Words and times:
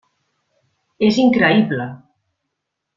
És 1.09 1.19
increïble! 1.25 1.89